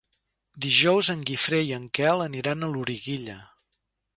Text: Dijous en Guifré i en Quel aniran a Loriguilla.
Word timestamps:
Dijous 0.65 1.09
en 1.13 1.21
Guifré 1.31 1.59
i 1.67 1.75
en 1.77 1.85
Quel 1.99 2.25
aniran 2.27 2.63
a 2.63 2.71
Loriguilla. 2.73 3.37